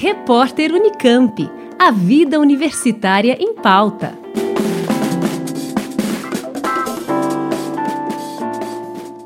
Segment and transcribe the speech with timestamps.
[0.00, 1.50] Repórter Unicamp.
[1.76, 4.16] A vida universitária em pauta.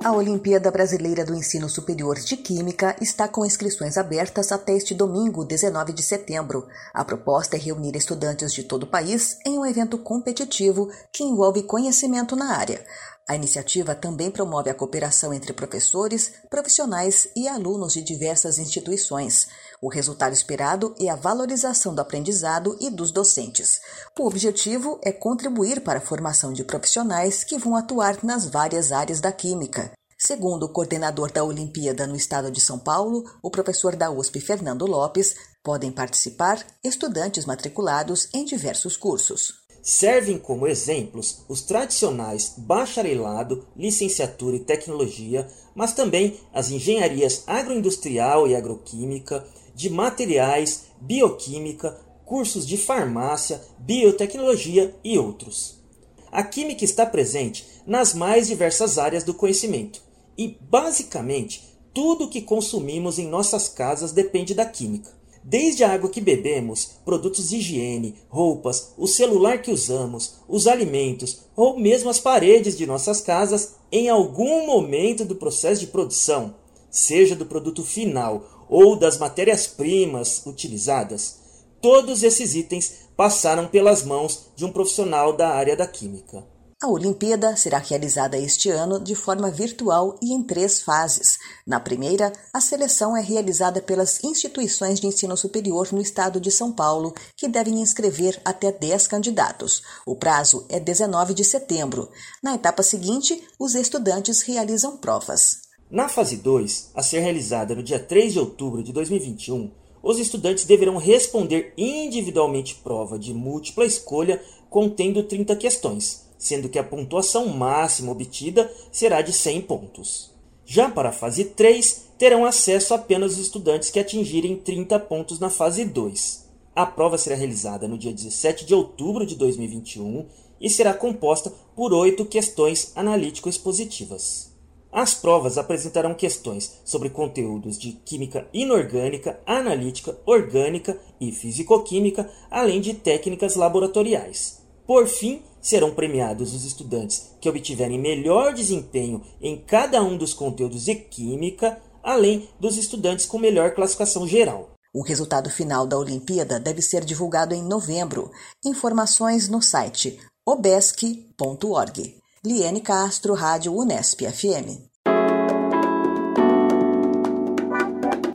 [0.02, 5.44] A Olimpíada Brasileira do Ensino Superior de Química está com inscrições abertas até este domingo,
[5.44, 6.66] 19 de setembro.
[6.94, 11.64] A proposta é reunir estudantes de todo o país em um evento competitivo que envolve
[11.64, 12.82] conhecimento na área.
[13.28, 19.46] A iniciativa também promove a cooperação entre professores, profissionais e alunos de diversas instituições.
[19.82, 23.80] O resultado esperado é a valorização do aprendizado e dos docentes.
[24.16, 29.20] O objetivo é contribuir para a formação de profissionais que vão atuar nas várias áreas
[29.20, 29.90] da química.
[30.16, 34.86] Segundo o coordenador da Olimpíada no estado de São Paulo, o professor da USP Fernando
[34.86, 39.62] Lopes, podem participar estudantes matriculados em diversos cursos.
[39.82, 48.54] Servem como exemplos os tradicionais bacharelado, licenciatura e tecnologia, mas também as engenharias agroindustrial e
[48.54, 55.82] agroquímica, de materiais, bioquímica, cursos de farmácia, biotecnologia e outros.
[56.30, 60.02] A química está presente nas mais diversas áreas do conhecimento
[60.36, 61.62] e, basicamente,
[61.92, 65.10] tudo o que consumimos em nossas casas depende da química.
[65.44, 71.40] Desde a água que bebemos, produtos de higiene, roupas, o celular que usamos, os alimentos
[71.56, 76.54] ou mesmo as paredes de nossas casas, em algum momento do processo de produção,
[76.90, 81.36] seja do produto final ou das matérias-primas utilizadas,
[81.82, 86.42] todos esses itens passaram pelas mãos de um profissional da área da química.
[86.82, 91.38] A Olimpíada será realizada este ano de forma virtual e em três fases.
[91.66, 96.72] Na primeira, a seleção é realizada pelas instituições de ensino superior no estado de São
[96.72, 99.82] Paulo, que devem inscrever até 10 candidatos.
[100.06, 102.08] O prazo é 19 de setembro.
[102.42, 105.71] Na etapa seguinte, os estudantes realizam provas.
[105.92, 109.70] Na fase 2, a ser realizada no dia 3 de outubro de 2021,
[110.02, 116.82] os estudantes deverão responder individualmente prova de múltipla escolha contendo 30 questões sendo que a
[116.82, 120.32] pontuação máxima obtida será de 100 pontos.
[120.66, 125.48] Já para a fase 3, terão acesso apenas os estudantes que atingirem 30 pontos na
[125.48, 126.48] fase 2.
[126.74, 130.26] A prova será realizada no dia 17 de outubro de 2021
[130.60, 134.51] e será composta por oito questões analítico-expositivas.
[134.92, 142.92] As provas apresentarão questões sobre conteúdos de química inorgânica, analítica, orgânica e fisicoquímica, além de
[142.92, 144.60] técnicas laboratoriais.
[144.86, 150.84] Por fim, serão premiados os estudantes que obtiverem melhor desempenho em cada um dos conteúdos
[150.84, 154.72] de Química, além dos estudantes com melhor classificação geral.
[154.94, 158.30] O resultado final da Olimpíada deve ser divulgado em novembro.
[158.62, 162.21] Informações no site obesc.org.
[162.44, 164.90] Liene Castro, Rádio Unesp FM.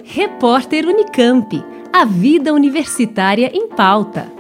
[0.06, 1.51] Repórter Unicamp.
[1.91, 4.37] A vida universitária em pauta.